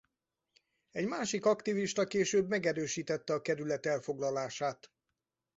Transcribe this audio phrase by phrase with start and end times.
[0.91, 4.91] Egy másik aktivista később megerősítette a kerület elfoglalását.